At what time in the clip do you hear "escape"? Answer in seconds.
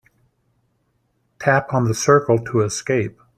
2.61-3.21